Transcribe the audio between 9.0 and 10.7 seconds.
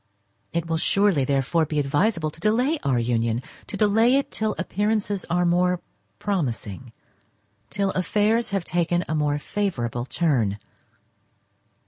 a more favourable turn.